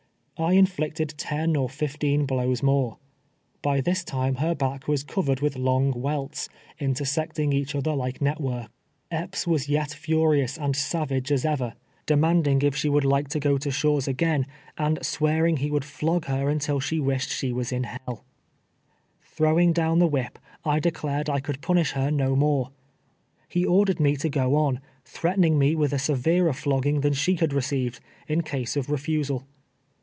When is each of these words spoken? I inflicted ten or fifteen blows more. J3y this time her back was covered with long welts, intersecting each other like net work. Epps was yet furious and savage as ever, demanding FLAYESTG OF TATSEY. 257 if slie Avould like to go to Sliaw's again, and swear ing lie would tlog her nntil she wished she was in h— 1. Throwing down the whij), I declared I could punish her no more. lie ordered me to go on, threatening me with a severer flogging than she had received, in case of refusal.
I 0.43 0.53
inflicted 0.53 1.13
ten 1.19 1.55
or 1.55 1.69
fifteen 1.69 2.25
blows 2.25 2.63
more. 2.63 2.97
J3y 3.63 3.83
this 3.83 4.03
time 4.03 4.37
her 4.37 4.55
back 4.55 4.87
was 4.87 5.03
covered 5.03 5.39
with 5.39 5.55
long 5.55 5.91
welts, 5.91 6.49
intersecting 6.79 7.53
each 7.53 7.75
other 7.75 7.93
like 7.93 8.23
net 8.23 8.41
work. 8.41 8.71
Epps 9.11 9.45
was 9.45 9.69
yet 9.69 9.91
furious 9.93 10.57
and 10.57 10.75
savage 10.75 11.31
as 11.31 11.45
ever, 11.45 11.75
demanding 12.07 12.59
FLAYESTG 12.59 12.67
OF 12.69 12.73
TATSEY. 12.73 12.89
257 12.89 12.95
if 12.97 12.97
slie 12.97 13.05
Avould 13.05 13.11
like 13.11 13.27
to 13.27 13.39
go 13.39 13.57
to 13.59 13.69
Sliaw's 13.69 14.07
again, 14.07 14.45
and 14.79 15.05
swear 15.05 15.45
ing 15.45 15.55
lie 15.57 15.69
would 15.69 15.83
tlog 15.83 16.25
her 16.25 16.45
nntil 16.47 16.81
she 16.81 16.99
wished 16.99 17.29
she 17.29 17.51
was 17.53 17.71
in 17.71 17.85
h— 17.85 17.99
1. 18.05 18.17
Throwing 19.21 19.71
down 19.73 19.99
the 19.99 20.09
whij), 20.09 20.35
I 20.65 20.79
declared 20.79 21.29
I 21.29 21.39
could 21.39 21.61
punish 21.61 21.91
her 21.91 22.09
no 22.09 22.35
more. 22.35 22.71
lie 23.55 23.65
ordered 23.65 23.99
me 23.99 24.15
to 24.17 24.27
go 24.27 24.55
on, 24.55 24.79
threatening 25.05 25.59
me 25.59 25.75
with 25.75 25.93
a 25.93 25.99
severer 25.99 26.53
flogging 26.53 27.01
than 27.01 27.13
she 27.13 27.35
had 27.35 27.53
received, 27.53 27.99
in 28.27 28.41
case 28.41 28.75
of 28.75 28.89
refusal. 28.89 29.45